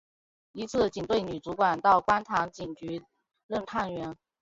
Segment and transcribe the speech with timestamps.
[0.53, 3.03] 一次警队女主管到观塘警局
[3.45, 4.17] 任探员。